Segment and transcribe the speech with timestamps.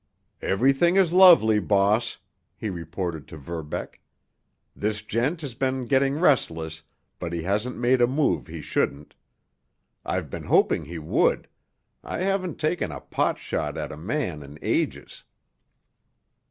[0.41, 2.17] "Everything is lovely, boss,"
[2.55, 4.01] he reported to Verbeck.
[4.75, 6.81] "This gent has been getting restless,
[7.19, 9.13] but he hasn't made a move he shouldn't.
[10.03, 15.23] I've been hoping he would—I haven't taken a pot shot at a man in ages."